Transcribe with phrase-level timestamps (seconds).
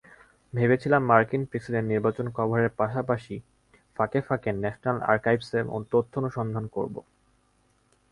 [0.53, 3.35] ভেবেছিলাম, মার্কিন প্রেসিডেন্ট নির্বাচন কভারের পাশাপাশি
[3.97, 5.59] ফাঁকে ফাঁকে ন্যাশনাল আর্কাইভসে
[5.91, 6.95] তথ্যানুসন্ধান করব।